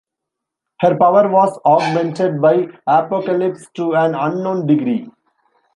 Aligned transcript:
Her 0.79 0.97
power 0.97 1.29
was 1.29 1.59
augmented 1.63 2.41
by 2.41 2.69
Apocalypse 2.87 3.67
to 3.75 3.93
an 3.95 4.15
unknown 4.15 4.65
degree. 4.65 5.07